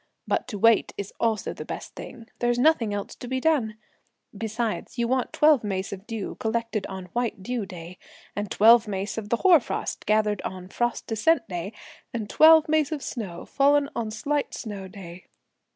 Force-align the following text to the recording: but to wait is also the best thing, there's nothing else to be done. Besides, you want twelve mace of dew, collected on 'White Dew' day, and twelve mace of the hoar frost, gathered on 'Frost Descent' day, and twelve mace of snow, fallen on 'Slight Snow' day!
but 0.27 0.47
to 0.47 0.57
wait 0.57 0.93
is 0.97 1.13
also 1.19 1.53
the 1.53 1.63
best 1.63 1.93
thing, 1.93 2.27
there's 2.39 2.57
nothing 2.57 2.91
else 2.91 3.13
to 3.13 3.27
be 3.27 3.39
done. 3.39 3.77
Besides, 4.35 4.97
you 4.97 5.07
want 5.07 5.31
twelve 5.31 5.63
mace 5.63 5.93
of 5.93 6.07
dew, 6.07 6.33
collected 6.39 6.87
on 6.87 7.05
'White 7.13 7.43
Dew' 7.43 7.67
day, 7.67 7.99
and 8.35 8.49
twelve 8.49 8.87
mace 8.87 9.19
of 9.19 9.29
the 9.29 9.37
hoar 9.37 9.59
frost, 9.59 10.07
gathered 10.07 10.41
on 10.41 10.69
'Frost 10.69 11.05
Descent' 11.05 11.47
day, 11.47 11.71
and 12.15 12.31
twelve 12.31 12.67
mace 12.67 12.91
of 12.91 13.03
snow, 13.03 13.45
fallen 13.45 13.91
on 13.95 14.09
'Slight 14.09 14.55
Snow' 14.55 14.87
day! 14.87 15.27